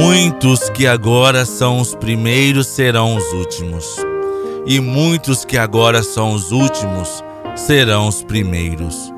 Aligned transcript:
Muitos 0.00 0.70
que 0.70 0.86
agora 0.86 1.44
são 1.44 1.80
os 1.80 1.92
primeiros 1.92 2.68
serão 2.68 3.16
os 3.16 3.32
últimos, 3.32 3.96
e 4.64 4.78
muitos 4.78 5.44
que 5.44 5.58
agora 5.58 6.04
são 6.04 6.30
os 6.30 6.52
últimos 6.52 7.24
serão 7.56 8.06
os 8.06 8.22
primeiros. 8.22 9.12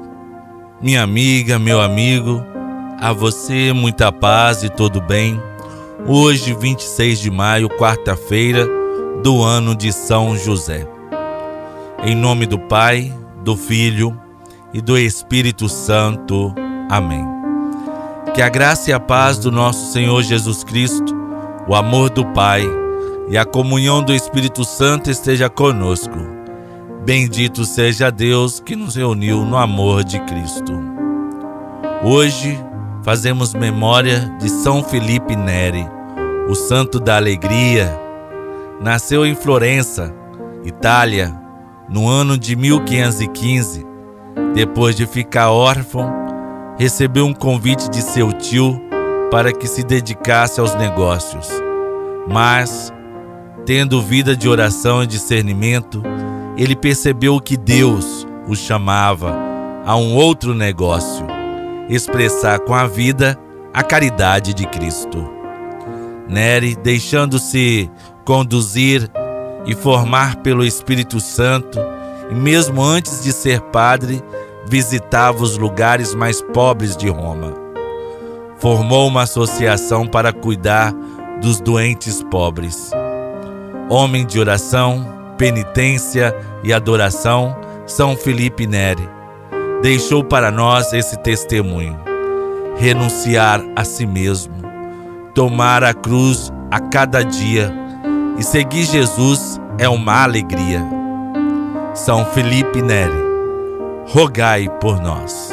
Minha 0.80 1.02
amiga, 1.02 1.58
meu 1.58 1.82
amigo, 1.82 2.42
a 2.98 3.12
você 3.12 3.74
muita 3.74 4.10
paz 4.10 4.62
e 4.62 4.70
todo 4.70 5.02
bem. 5.02 5.38
Hoje, 6.06 6.56
26 6.58 7.20
de 7.20 7.30
maio, 7.30 7.68
quarta-feira 7.68 8.66
do 9.22 9.42
ano 9.42 9.76
de 9.76 9.92
São 9.92 10.34
José. 10.34 10.88
Em 12.02 12.14
nome 12.14 12.46
do 12.46 12.58
Pai, 12.58 13.14
do 13.44 13.54
Filho 13.54 14.18
e 14.72 14.80
do 14.80 14.96
Espírito 14.96 15.68
Santo. 15.68 16.54
Amém. 16.88 17.39
Que 18.34 18.42
a 18.42 18.48
graça 18.48 18.90
e 18.90 18.92
a 18.92 19.00
paz 19.00 19.38
do 19.38 19.50
nosso 19.50 19.92
Senhor 19.92 20.22
Jesus 20.22 20.62
Cristo, 20.62 21.14
o 21.66 21.74
amor 21.74 22.10
do 22.10 22.24
Pai 22.26 22.64
e 23.28 23.36
a 23.36 23.44
comunhão 23.44 24.02
do 24.02 24.14
Espírito 24.14 24.64
Santo 24.64 25.10
esteja 25.10 25.50
conosco. 25.50 26.16
Bendito 27.04 27.64
seja 27.64 28.10
Deus 28.10 28.60
que 28.60 28.76
nos 28.76 28.94
reuniu 28.94 29.44
no 29.44 29.56
amor 29.56 30.04
de 30.04 30.20
Cristo. 30.20 30.72
Hoje 32.04 32.58
fazemos 33.02 33.52
memória 33.52 34.32
de 34.38 34.48
São 34.48 34.82
Felipe 34.82 35.34
Neri, 35.34 35.86
o 36.48 36.54
santo 36.54 37.00
da 37.00 37.16
alegria. 37.16 37.98
Nasceu 38.80 39.26
em 39.26 39.34
Florença, 39.34 40.14
Itália, 40.64 41.34
no 41.88 42.08
ano 42.08 42.38
de 42.38 42.54
1515. 42.54 43.84
Depois 44.54 44.94
de 44.94 45.06
ficar 45.06 45.50
órfão, 45.50 46.29
recebeu 46.80 47.26
um 47.26 47.34
convite 47.34 47.90
de 47.90 48.00
seu 48.00 48.32
tio 48.32 48.80
para 49.30 49.52
que 49.52 49.68
se 49.68 49.82
dedicasse 49.82 50.60
aos 50.60 50.74
negócios. 50.76 51.46
Mas, 52.26 52.90
tendo 53.66 54.00
vida 54.00 54.34
de 54.34 54.48
oração 54.48 55.02
e 55.02 55.06
discernimento, 55.06 56.02
ele 56.56 56.74
percebeu 56.74 57.38
que 57.38 57.54
Deus 57.54 58.26
o 58.48 58.56
chamava 58.56 59.36
a 59.84 59.94
um 59.94 60.14
outro 60.14 60.54
negócio, 60.54 61.26
expressar 61.90 62.60
com 62.60 62.72
a 62.72 62.86
vida 62.86 63.38
a 63.74 63.82
caridade 63.82 64.54
de 64.54 64.66
Cristo. 64.66 65.30
Nery, 66.30 66.76
deixando-se 66.76 67.90
conduzir 68.24 69.06
e 69.66 69.74
formar 69.74 70.36
pelo 70.36 70.64
Espírito 70.64 71.20
Santo, 71.20 71.78
e 72.30 72.34
mesmo 72.34 72.82
antes 72.82 73.22
de 73.22 73.32
ser 73.32 73.60
padre, 73.60 74.22
visitava 74.70 75.42
os 75.42 75.58
lugares 75.58 76.14
mais 76.14 76.40
pobres 76.40 76.96
de 76.96 77.08
Roma. 77.08 77.52
Formou 78.58 79.08
uma 79.08 79.22
associação 79.22 80.06
para 80.06 80.32
cuidar 80.32 80.94
dos 81.42 81.60
doentes 81.60 82.22
pobres. 82.30 82.92
Homem 83.88 84.24
de 84.24 84.38
oração, 84.38 85.34
penitência 85.36 86.32
e 86.62 86.72
adoração, 86.72 87.56
São 87.84 88.16
Felipe 88.16 88.64
Neri 88.64 89.08
deixou 89.82 90.22
para 90.22 90.52
nós 90.52 90.92
esse 90.92 91.16
testemunho. 91.16 91.98
Renunciar 92.76 93.60
a 93.74 93.84
si 93.84 94.06
mesmo, 94.06 94.54
tomar 95.34 95.82
a 95.82 95.92
cruz 95.92 96.52
a 96.70 96.78
cada 96.78 97.24
dia 97.24 97.72
e 98.38 98.42
seguir 98.44 98.84
Jesus 98.84 99.60
é 99.78 99.88
uma 99.88 100.22
alegria. 100.22 100.80
São 101.92 102.24
Felipe 102.26 102.80
Neri 102.80 103.29
rogai 104.12 104.68
por 104.80 105.00
nós. 105.00 105.50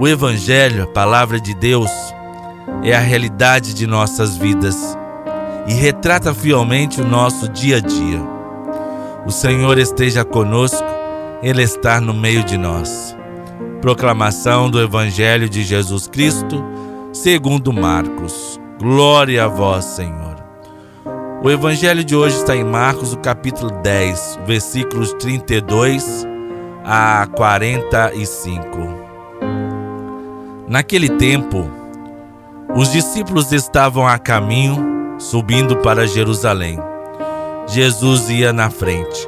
O 0.00 0.08
Evangelho, 0.08 0.82
a 0.82 0.86
palavra 0.88 1.38
de 1.38 1.54
Deus, 1.54 1.90
é 2.82 2.92
a 2.92 2.98
realidade 2.98 3.72
de 3.72 3.86
nossas 3.86 4.36
vidas 4.36 4.98
e 5.68 5.74
retrata 5.74 6.34
fielmente 6.34 7.00
o 7.00 7.06
nosso 7.06 7.48
dia 7.48 7.76
a 7.76 7.80
dia. 7.80 8.20
O 9.24 9.30
Senhor 9.30 9.78
esteja 9.78 10.24
conosco, 10.24 10.84
Ele 11.40 11.62
está 11.62 12.00
no 12.00 12.12
meio 12.12 12.42
de 12.42 12.58
nós. 12.58 13.16
Proclamação 13.80 14.68
do 14.68 14.82
Evangelho 14.82 15.48
de 15.48 15.62
Jesus 15.62 16.08
Cristo, 16.08 16.64
segundo 17.12 17.72
Marcos. 17.72 18.60
Glória 18.80 19.44
a 19.44 19.46
vós, 19.46 19.84
Senhor. 19.84 20.34
O 21.44 21.48
Evangelho 21.48 22.02
de 22.02 22.16
hoje 22.16 22.38
está 22.38 22.56
em 22.56 22.64
Marcos, 22.64 23.12
o 23.12 23.18
capítulo 23.18 23.70
10, 23.82 24.40
versículos 24.44 25.12
32 25.12 26.33
a 26.84 27.26
45. 27.34 28.68
Naquele 30.68 31.08
tempo, 31.08 31.66
os 32.76 32.92
discípulos 32.92 33.52
estavam 33.52 34.06
a 34.06 34.18
caminho, 34.18 35.16
subindo 35.18 35.76
para 35.78 36.06
Jerusalém. 36.06 36.78
Jesus 37.66 38.28
ia 38.28 38.52
na 38.52 38.68
frente. 38.68 39.26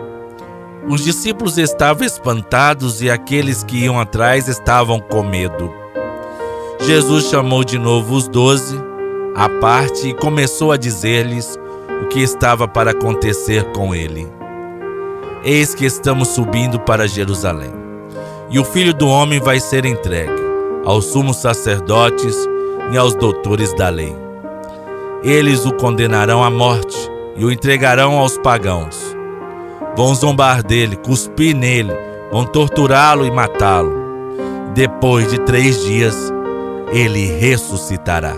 Os 0.87 1.03
discípulos 1.03 1.56
estavam 1.56 2.06
espantados 2.06 3.00
e 3.00 3.11
aqueles 3.11 3.65
que 3.65 3.84
iam 3.84 3.99
atrás 3.99 4.49
estavam 4.49 5.00
com 5.00 5.23
medo. 5.23 5.73
Jesus 6.81 7.25
chamou 7.31 7.65
de 7.65 7.78
novo 7.78 8.15
os 8.15 8.28
doze 8.28 8.78
à 9.34 9.49
parte 9.49 10.09
e 10.09 10.15
começou 10.15 10.73
a 10.73 10.77
dizer-lhes 10.77 11.59
o 12.03 12.09
que 12.09 12.21
estava 12.21 12.69
para 12.69 12.91
acontecer 12.91 13.65
com 13.73 13.94
ele. 13.94 14.36
Eis 15.49 15.77
que 15.77 15.87
estamos 15.87 16.27
subindo 16.27 16.81
para 16.81 17.07
Jerusalém. 17.07 17.73
E 18.51 18.59
o 18.59 18.65
filho 18.65 18.93
do 18.93 19.07
homem 19.07 19.39
vai 19.39 19.61
ser 19.61 19.84
entregue 19.84 20.33
aos 20.84 21.05
sumos 21.05 21.37
sacerdotes 21.37 22.34
e 22.93 22.99
aos 22.99 23.15
doutores 23.15 23.73
da 23.75 23.89
lei. 23.89 24.12
Eles 25.23 25.65
o 25.65 25.73
condenarão 25.75 26.43
à 26.43 26.51
morte 26.51 26.99
e 27.37 27.45
o 27.45 27.53
entregarão 27.53 28.19
aos 28.19 28.37
pagãos. 28.39 29.17
Vão 29.97 30.12
zombar 30.17 30.65
dele, 30.65 30.97
cuspir 30.97 31.55
nele, 31.55 31.93
vão 32.33 32.45
torturá-lo 32.45 33.25
e 33.25 33.31
matá-lo. 33.31 33.93
Depois 34.75 35.31
de 35.31 35.39
três 35.39 35.81
dias, 35.85 36.17
ele 36.93 37.25
ressuscitará. 37.25 38.35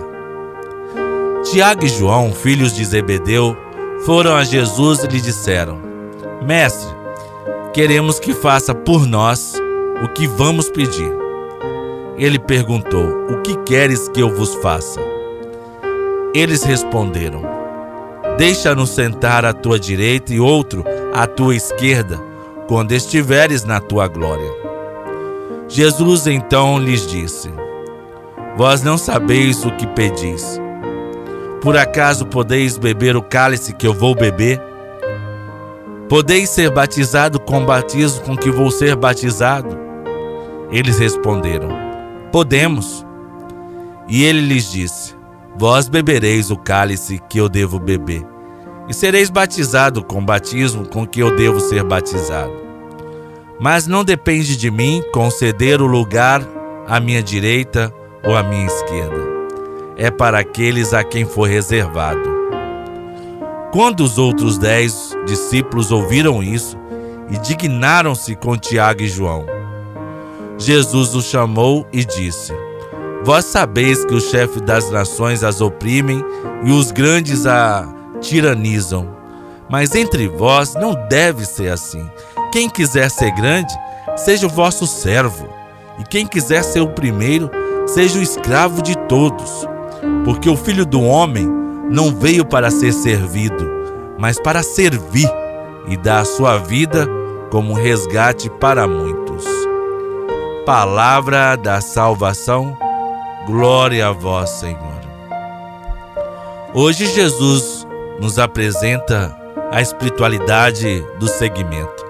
Tiago 1.43 1.87
e 1.87 1.89
João, 1.89 2.35
filhos 2.35 2.75
de 2.75 2.85
Zebedeu, 2.85 3.57
foram 4.05 4.37
a 4.37 4.45
Jesus 4.45 5.05
e 5.05 5.07
lhe 5.07 5.23
disseram: 5.23 5.79
Mestre, 6.43 6.98
queremos 7.73 8.19
que 8.19 8.33
faça 8.35 8.75
por 8.75 9.07
nós 9.07 9.55
o 10.03 10.09
que 10.09 10.27
vamos 10.27 10.71
pedir. 10.71 11.13
Ele 12.17 12.39
perguntou: 12.39 13.07
O 13.31 13.43
que 13.43 13.57
queres 13.59 14.09
que 14.09 14.21
eu 14.21 14.35
vos 14.35 14.55
faça? 14.57 15.01
Eles 16.35 16.63
responderam: 16.63 17.43
Deixa-nos 18.37 18.91
sentar 18.91 19.45
à 19.45 19.53
tua 19.53 19.79
direita 19.79 20.33
e 20.33 20.41
outro 20.41 20.85
à 21.15 21.27
tua 21.27 21.55
esquerda, 21.55 22.19
quando 22.67 22.93
estiveres 22.93 23.65
na 23.65 23.81
tua 23.81 24.07
glória. 24.09 24.51
Jesus 25.69 26.27
então 26.27 26.79
lhes 26.79 27.07
disse: 27.07 27.51
Vós 28.57 28.83
não 28.83 28.97
sabeis 28.97 29.65
o 29.65 29.71
que 29.73 29.87
pedis. 29.87 30.61
Por 31.61 31.77
acaso 31.77 32.25
podeis 32.27 32.79
beber 32.79 33.17
o 33.17 33.23
cálice 33.23 33.73
que 33.75 33.87
eu 33.87 33.93
vou 33.93 34.15
beber? 34.15 34.61
Podeis 36.09 36.49
ser 36.49 36.71
batizado 36.71 37.39
com 37.39 37.63
o 37.63 37.67
batismo 37.67 38.23
com 38.23 38.35
que 38.35 38.51
vou 38.51 38.71
ser 38.71 38.97
batizado? 38.97 39.77
Eles 40.71 40.99
responderam: 40.99 41.69
Podemos. 42.33 43.07
E 44.09 44.25
ele 44.25 44.41
lhes 44.41 44.73
disse: 44.73 45.15
Vós 45.55 45.87
bebereis 45.87 46.51
o 46.51 46.57
cálice 46.57 47.21
que 47.29 47.37
eu 47.37 47.47
devo 47.47 47.79
beber, 47.79 48.25
e 48.89 48.95
sereis 48.95 49.29
batizado 49.29 50.03
com 50.03 50.19
o 50.21 50.25
batismo 50.25 50.89
com 50.89 51.07
que 51.07 51.21
eu 51.21 51.37
devo 51.37 51.61
ser 51.61 51.85
batizado. 51.85 52.57
Mas 53.61 53.87
não 53.87 54.03
depende 54.03 54.57
de 54.57 54.71
mim 54.71 55.03
conceder 55.13 55.83
o 55.83 55.87
lugar 55.87 56.41
à 56.87 56.99
minha 56.99 57.23
direita 57.23 57.93
ou 58.25 58.35
à 58.35 58.43
minha 58.43 58.65
esquerda. 58.65 59.29
É 59.95 60.11
para 60.11 60.39
aqueles 60.39 60.95
a 60.95 61.05
quem 61.05 61.27
for 61.27 61.47
reservado. 61.49 62.38
Quando 63.71 64.01
os 64.01 64.17
outros 64.17 64.57
dez 64.57 65.15
discípulos 65.27 65.93
ouviram 65.93 66.43
isso 66.43 66.79
e 67.31 67.37
dignaram-se 67.39 68.35
com 68.35 68.57
Tiago 68.57 69.03
e 69.03 69.09
João, 69.09 69.45
Jesus 70.57 71.15
os 71.15 71.27
chamou 71.27 71.87
e 71.93 72.03
disse: 72.03 72.55
Vós 73.23 73.45
sabeis 73.45 74.07
que 74.07 74.15
os 74.15 74.31
chefes 74.31 74.63
das 74.63 74.91
nações 74.91 75.45
as 75.45 75.61
oprimem 75.61 76.25
e 76.65 76.73
os 76.73 76.91
grandes 76.91 77.47
a 77.47 77.87
tiranizam. 78.23 79.17
Mas 79.69 79.95
entre 79.95 80.29
vós 80.29 80.75
não 80.75 80.95
deve 81.09 81.45
ser 81.45 81.71
assim. 81.71 82.11
Quem 82.51 82.71
quiser 82.71 83.11
ser 83.11 83.31
grande, 83.33 83.73
seja 84.17 84.47
o 84.47 84.51
vosso 84.51 84.87
servo, 84.87 85.47
e 85.99 86.05
quem 86.05 86.27
quiser 86.27 86.65
ser 86.65 86.81
o 86.81 86.89
primeiro, 86.89 87.51
seja 87.87 88.19
o 88.19 88.23
escravo 88.23 88.81
de 88.81 88.97
todos. 89.07 89.67
Porque 90.25 90.49
o 90.49 90.57
filho 90.57 90.87
do 90.87 91.03
homem 91.03 91.47
não 91.91 92.15
veio 92.15 92.45
para 92.45 92.71
ser 92.71 92.93
servido, 92.93 93.71
mas 94.19 94.39
para 94.39 94.63
servir 94.63 95.29
e 95.87 95.97
dar 95.97 96.21
a 96.21 96.25
sua 96.25 96.59
vida 96.59 97.09
como 97.51 97.73
resgate 97.73 98.51
para 98.51 98.87
muitos. 98.87 99.45
Palavra 100.67 101.57
da 101.57 101.81
salvação, 101.81 102.77
glória 103.47 104.09
a 104.09 104.13
vós, 104.13 104.51
Senhor. 104.51 104.99
Hoje 106.75 107.07
Jesus 107.07 107.87
nos 108.21 108.39
apresenta 108.39 109.35
a 109.73 109.81
espiritualidade 109.81 111.05
do 111.19 111.27
segmento. 111.27 112.07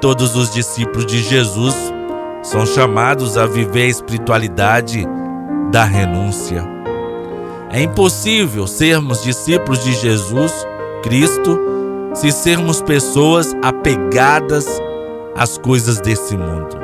Todos 0.00 0.34
os 0.34 0.50
discípulos 0.50 1.04
de 1.06 1.22
Jesus 1.22 1.74
são 2.42 2.64
chamados 2.64 3.36
a 3.36 3.46
viver 3.46 3.82
a 3.82 3.88
espiritualidade 3.88 5.06
da 5.70 5.84
renúncia. 5.84 6.77
É 7.70 7.82
impossível 7.82 8.66
sermos 8.66 9.22
discípulos 9.22 9.84
de 9.84 9.92
Jesus 9.92 10.52
Cristo 11.02 11.60
se 12.14 12.32
sermos 12.32 12.80
pessoas 12.80 13.54
apegadas 13.62 14.66
às 15.36 15.58
coisas 15.58 16.00
desse 16.00 16.36
mundo. 16.36 16.78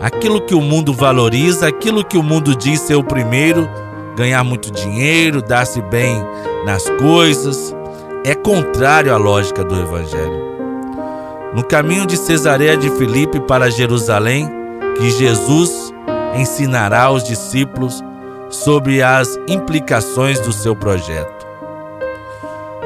Aquilo 0.00 0.40
que 0.40 0.54
o 0.54 0.60
mundo 0.60 0.92
valoriza, 0.92 1.68
aquilo 1.68 2.04
que 2.04 2.18
o 2.18 2.22
mundo 2.22 2.54
diz 2.54 2.80
ser 2.80 2.96
o 2.96 3.04
primeiro, 3.04 3.68
ganhar 4.16 4.42
muito 4.44 4.70
dinheiro, 4.70 5.40
dar-se 5.40 5.80
bem 5.82 6.16
nas 6.66 6.88
coisas, 6.90 7.74
é 8.24 8.34
contrário 8.34 9.14
à 9.14 9.16
lógica 9.16 9.64
do 9.64 9.74
Evangelho. 9.74 10.48
No 11.54 11.64
caminho 11.64 12.04
de 12.04 12.16
Cesareia 12.16 12.76
de 12.76 12.90
Filipe 12.90 13.40
para 13.40 13.70
Jerusalém, 13.70 14.48
que 14.96 15.10
Jesus 15.10 15.94
ensinará 16.36 17.04
aos 17.04 17.24
discípulos 17.24 18.04
sobre 18.50 19.02
as 19.02 19.38
implicações 19.48 20.40
do 20.40 20.52
seu 20.52 20.74
projeto. 20.74 21.46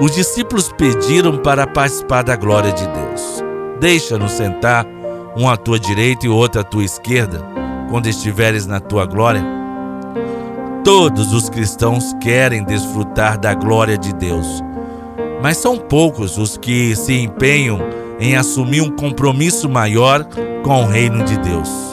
Os 0.00 0.14
discípulos 0.14 0.72
pediram 0.72 1.38
para 1.38 1.66
participar 1.66 2.22
da 2.22 2.34
glória 2.34 2.72
de 2.72 2.86
Deus. 2.86 3.44
Deixa-nos 3.78 4.32
sentar, 4.32 4.86
um 5.36 5.48
à 5.48 5.56
tua 5.56 5.78
direita 5.78 6.26
e 6.26 6.28
outro 6.28 6.60
à 6.60 6.64
tua 6.64 6.84
esquerda, 6.84 7.40
quando 7.90 8.06
estiveres 8.06 8.66
na 8.66 8.80
tua 8.80 9.06
glória. 9.06 9.44
Todos 10.84 11.32
os 11.32 11.48
cristãos 11.48 12.12
querem 12.20 12.64
desfrutar 12.64 13.38
da 13.38 13.54
glória 13.54 13.96
de 13.96 14.12
Deus, 14.14 14.46
mas 15.42 15.56
são 15.58 15.76
poucos 15.76 16.38
os 16.38 16.56
que 16.56 16.96
se 16.96 17.14
empenham 17.14 17.78
em 18.18 18.36
assumir 18.36 18.80
um 18.80 18.90
compromisso 18.90 19.68
maior 19.68 20.24
com 20.64 20.82
o 20.82 20.86
reino 20.86 21.22
de 21.24 21.36
Deus. 21.38 21.91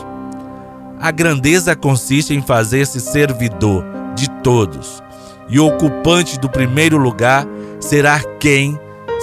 A 1.02 1.12
grandeza 1.12 1.78
consiste 1.78 2.34
em 2.34 2.42
fazer-se 2.42 3.00
servidor 3.00 3.86
de 4.16 4.30
todos, 4.44 5.02
e 5.48 5.58
o 5.58 5.68
ocupante 5.68 6.38
do 6.38 6.50
primeiro 6.50 6.98
lugar 6.98 7.48
será 7.80 8.20
quem 8.38 8.78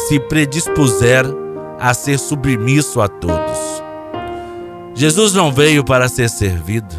se 0.09 0.19
predispuser 0.19 1.27
a 1.79 1.93
ser 1.93 2.19
submisso 2.19 2.99
a 3.01 3.09
todos. 3.09 3.83
Jesus 4.95 5.35
não 5.35 5.53
veio 5.53 5.85
para 5.85 6.09
ser 6.09 6.31
servido. 6.31 6.95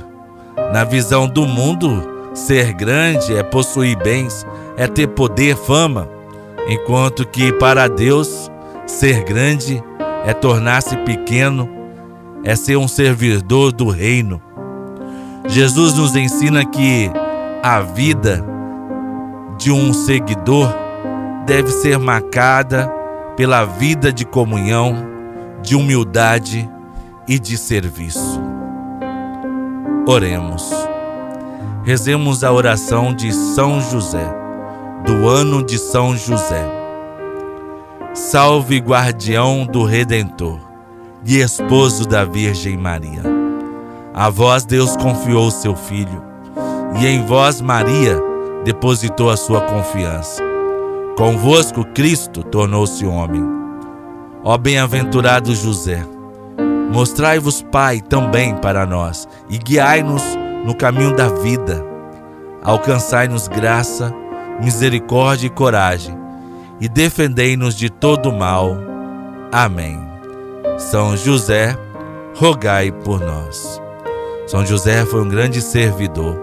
Na 0.71 0.83
visão 0.83 1.27
do 1.27 1.47
mundo, 1.47 2.29
ser 2.35 2.71
grande 2.73 3.35
é 3.35 3.41
possuir 3.41 3.97
bens, 3.97 4.45
é 4.77 4.85
ter 4.85 5.07
poder, 5.07 5.55
fama, 5.55 6.07
enquanto 6.69 7.25
que 7.25 7.51
para 7.53 7.87
Deus, 7.87 8.51
ser 8.85 9.23
grande 9.23 9.83
é 10.23 10.33
tornar-se 10.33 10.95
pequeno, 10.97 11.67
é 12.43 12.55
ser 12.55 12.77
um 12.77 12.87
servidor 12.87 13.71
do 13.71 13.89
reino. 13.89 14.46
Jesus 15.47 15.93
nos 15.93 16.15
ensina 16.15 16.65
que 16.65 17.09
a 17.63 17.79
vida 17.81 18.43
de 19.57 19.71
um 19.71 19.93
seguidor 19.93 20.67
deve 21.45 21.71
ser 21.71 21.97
marcada 21.97 22.91
pela 23.35 23.63
vida 23.65 24.11
de 24.11 24.25
comunhão, 24.25 24.95
de 25.61 25.75
humildade 25.75 26.69
e 27.27 27.39
de 27.39 27.57
serviço. 27.57 28.41
Oremos. 30.05 30.71
Rezemos 31.83 32.43
a 32.43 32.51
oração 32.51 33.13
de 33.13 33.31
São 33.31 33.79
José, 33.79 34.27
do 35.05 35.27
ano 35.27 35.63
de 35.63 35.77
São 35.77 36.15
José. 36.15 36.65
Salve, 38.13 38.79
guardião 38.79 39.65
do 39.65 39.85
Redentor 39.85 40.59
e 41.25 41.39
esposo 41.39 42.05
da 42.05 42.25
Virgem 42.25 42.77
Maria. 42.77 43.36
A 44.17 44.31
vós 44.31 44.65
Deus 44.65 44.97
confiou 44.97 45.51
seu 45.51 45.75
Filho, 45.75 46.23
e 46.99 47.05
em 47.05 47.23
vós 47.23 47.61
Maria 47.61 48.19
depositou 48.63 49.29
a 49.29 49.37
sua 49.37 49.61
confiança. 49.61 50.41
Convosco 51.15 51.85
Cristo 51.93 52.41
tornou-se 52.41 53.05
homem. 53.05 53.43
Ó 54.43 54.57
bem-aventurado 54.57 55.53
José, 55.53 56.03
mostrai-vos 56.91 57.61
Pai 57.61 58.01
também 58.01 58.55
para 58.55 58.87
nós 58.87 59.27
e 59.51 59.59
guiai-nos 59.59 60.23
no 60.65 60.75
caminho 60.75 61.15
da 61.15 61.27
vida. 61.27 61.85
Alcançai-nos 62.63 63.47
graça, 63.47 64.11
misericórdia 64.59 65.45
e 65.45 65.51
coragem, 65.51 66.17
e 66.81 66.89
defendei-nos 66.89 67.75
de 67.75 67.87
todo 67.87 68.33
mal. 68.33 68.79
Amém. 69.51 69.99
São 70.79 71.15
José, 71.15 71.77
rogai 72.35 72.91
por 72.91 73.19
nós. 73.19 73.79
São 74.47 74.65
José 74.65 75.05
foi 75.05 75.21
um 75.21 75.27
grande 75.27 75.61
servidor, 75.61 76.39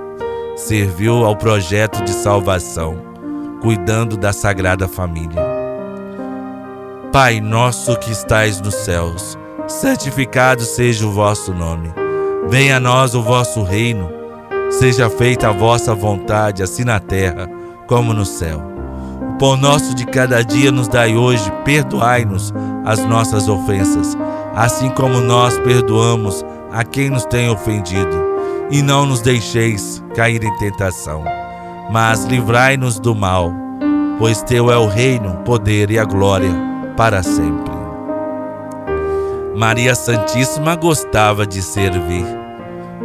serviu 0.56 1.24
ao 1.24 1.34
projeto 1.34 2.04
de 2.04 2.10
salvação, 2.10 2.98
cuidando 3.62 4.14
da 4.14 4.30
Sagrada 4.30 4.86
Família. 4.86 5.42
Pai 7.10 7.40
nosso 7.40 7.98
que 7.98 8.12
estais 8.12 8.60
nos 8.60 8.74
céus, 8.74 9.38
santificado 9.66 10.64
seja 10.64 11.06
o 11.06 11.12
vosso 11.12 11.54
nome. 11.54 11.94
Venha 12.46 12.76
a 12.76 12.80
nós 12.80 13.14
o 13.14 13.22
vosso 13.22 13.62
reino. 13.62 14.12
Seja 14.70 15.08
feita 15.08 15.48
a 15.48 15.52
vossa 15.52 15.94
vontade, 15.94 16.62
assim 16.62 16.84
na 16.84 17.00
terra 17.00 17.48
como 17.86 18.12
no 18.12 18.26
céu. 18.26 18.62
O 19.30 19.38
pão 19.38 19.56
nosso 19.56 19.94
de 19.94 20.04
cada 20.04 20.42
dia 20.42 20.70
nos 20.70 20.88
dai 20.88 21.16
hoje, 21.16 21.50
perdoai-nos 21.64 22.52
as 22.84 23.02
nossas 23.06 23.48
ofensas, 23.48 24.14
assim 24.54 24.90
como 24.90 25.20
nós 25.20 25.58
perdoamos 25.60 26.44
a 26.74 26.82
quem 26.82 27.08
nos 27.08 27.24
tem 27.24 27.48
ofendido, 27.48 28.34
e 28.68 28.82
não 28.82 29.06
nos 29.06 29.20
deixeis 29.20 30.02
cair 30.16 30.42
em 30.42 30.58
tentação, 30.58 31.22
mas 31.90 32.24
livrai-nos 32.24 32.98
do 32.98 33.14
mal, 33.14 33.52
pois 34.18 34.42
teu 34.42 34.72
é 34.72 34.76
o 34.76 34.86
reino, 34.86 35.34
o 35.34 35.36
poder 35.44 35.88
e 35.92 36.00
a 36.00 36.04
glória 36.04 36.50
para 36.96 37.22
sempre. 37.22 37.72
Maria 39.54 39.94
Santíssima 39.94 40.74
gostava 40.74 41.46
de 41.46 41.62
servir. 41.62 42.26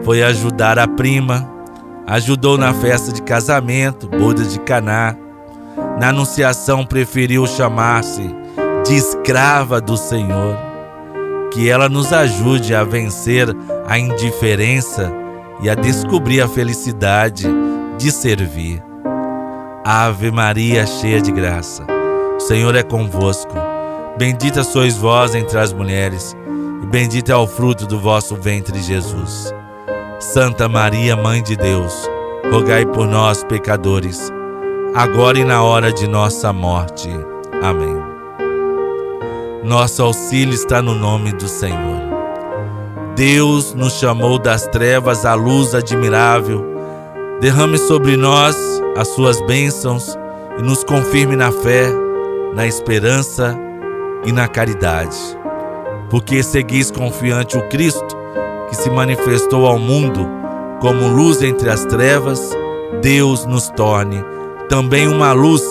Foi 0.03 0.23
ajudar 0.23 0.79
a 0.79 0.87
prima, 0.87 1.47
ajudou 2.07 2.57
na 2.57 2.73
festa 2.73 3.11
de 3.11 3.21
casamento, 3.21 4.07
bodas 4.07 4.51
de 4.51 4.59
Caná. 4.61 5.15
Na 5.99 6.09
anunciação 6.09 6.83
preferiu 6.83 7.45
chamar-se 7.45 8.35
de 8.83 8.95
escrava 8.95 9.79
do 9.79 9.95
Senhor 9.95 10.68
que 11.51 11.69
ela 11.69 11.89
nos 11.89 12.11
ajude 12.13 12.73
a 12.73 12.83
vencer 12.83 13.47
a 13.87 13.97
indiferença 13.97 15.11
e 15.61 15.69
a 15.69 15.75
descobrir 15.75 16.41
a 16.41 16.47
felicidade 16.47 17.47
de 17.97 18.11
servir. 18.11 18.81
Ave 19.83 20.31
Maria, 20.31 20.85
cheia 20.85 21.21
de 21.21 21.31
graça, 21.31 21.85
o 22.35 22.39
Senhor 22.39 22.75
é 22.75 22.83
convosco. 22.83 23.53
Bendita 24.17 24.63
sois 24.63 24.97
vós 24.97 25.33
entre 25.33 25.57
as 25.57 25.73
mulheres, 25.73 26.35
e 26.83 26.85
bendito 26.85 27.31
é 27.31 27.35
o 27.35 27.47
fruto 27.47 27.85
do 27.85 27.99
vosso 27.99 28.35
ventre, 28.35 28.79
Jesus. 28.81 29.53
Santa 30.19 30.67
Maria, 30.67 31.15
Mãe 31.15 31.41
de 31.41 31.55
Deus, 31.55 32.09
rogai 32.51 32.85
por 32.85 33.07
nós, 33.07 33.43
pecadores, 33.43 34.29
agora 34.93 35.39
e 35.39 35.45
na 35.45 35.63
hora 35.63 35.91
de 35.93 36.07
nossa 36.07 36.51
morte. 36.51 37.09
Amém. 37.63 38.08
Nosso 39.63 40.01
auxílio 40.03 40.53
está 40.53 40.81
no 40.81 40.95
nome 40.95 41.33
do 41.33 41.47
Senhor. 41.47 42.01
Deus 43.13 43.73
nos 43.73 43.93
chamou 43.93 44.39
das 44.39 44.65
trevas 44.67 45.25
à 45.25 45.33
luz 45.33 45.75
admirável. 45.75 46.65
Derrame 47.41 47.77
sobre 47.77 48.15
nós 48.15 48.55
as 48.95 49.09
suas 49.09 49.41
bênçãos 49.41 50.17
e 50.57 50.61
nos 50.61 50.85
confirme 50.85 51.35
na 51.35 51.51
fé, 51.51 51.91
na 52.55 52.65
esperança 52.65 53.59
e 54.23 54.31
na 54.31 54.47
caridade. 54.47 55.17
Porque 56.09 56.41
seguis 56.41 56.89
confiante 56.89 57.57
o 57.57 57.67
Cristo, 57.67 58.17
que 58.69 58.77
se 58.77 58.89
manifestou 58.89 59.67
ao 59.67 59.77
mundo 59.77 60.25
como 60.79 61.09
luz 61.09 61.41
entre 61.41 61.69
as 61.69 61.83
trevas, 61.83 62.39
Deus 63.01 63.45
nos 63.45 63.69
torne 63.69 64.23
também 64.69 65.05
uma 65.09 65.33
luz 65.33 65.63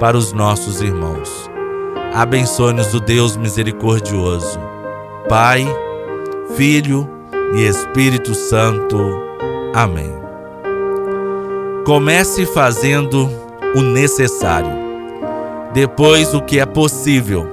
para 0.00 0.16
os 0.16 0.32
nossos 0.32 0.80
irmãos 0.80 1.50
abençoe-nos 2.16 2.94
o 2.94 3.00
Deus 3.00 3.36
misericordioso, 3.36 4.58
Pai, 5.28 5.66
Filho 6.56 7.06
e 7.54 7.66
Espírito 7.66 8.34
Santo. 8.34 8.98
Amém. 9.74 10.10
Comece 11.84 12.46
fazendo 12.46 13.28
o 13.74 13.82
necessário, 13.82 14.70
depois 15.74 16.32
o 16.32 16.40
que 16.40 16.58
é 16.58 16.64
possível, 16.64 17.46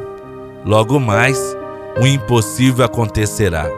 logo 0.66 0.98
mais 0.98 1.38
o 2.02 2.08
impossível 2.08 2.86
acontecerá. 2.86 3.70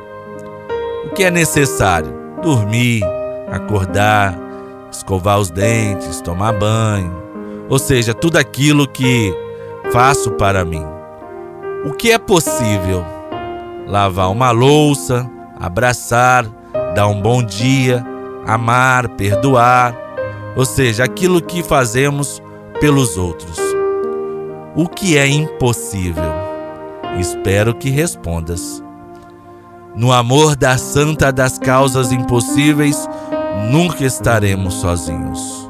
O 1.05 1.09
que 1.15 1.23
é 1.23 1.31
necessário? 1.31 2.13
Dormir, 2.43 3.01
acordar, 3.51 4.37
escovar 4.91 5.39
os 5.39 5.49
dentes, 5.49 6.21
tomar 6.21 6.53
banho, 6.53 7.11
ou 7.67 7.79
seja, 7.79 8.13
tudo 8.13 8.37
aquilo 8.37 8.87
que 8.87 9.44
faço 9.95 10.31
para 10.31 10.65
mim. 10.65 10.83
O 11.85 11.93
que 11.93 12.11
é 12.11 12.17
possível? 12.17 13.05
Lavar 13.87 14.29
uma 14.29 14.51
louça, 14.51 15.25
abraçar, 15.57 16.45
dar 16.93 17.07
um 17.07 17.21
bom 17.21 17.41
dia, 17.41 18.05
amar, 18.45 19.07
perdoar, 19.07 19.95
ou 20.53 20.65
seja, 20.65 21.05
aquilo 21.05 21.41
que 21.41 21.63
fazemos 21.63 22.43
pelos 22.81 23.15
outros. 23.15 23.57
O 24.75 24.89
que 24.89 25.17
é 25.17 25.29
impossível? 25.29 26.33
Espero 27.17 27.73
que 27.73 27.89
respondas. 27.89 28.83
No 29.95 30.11
amor 30.11 30.57
da 30.57 30.77
santa 30.77 31.31
das 31.31 31.57
causas 31.57 32.11
impossíveis, 32.11 33.07
nunca 33.71 34.03
estaremos 34.03 34.73
sozinhos. 34.73 35.64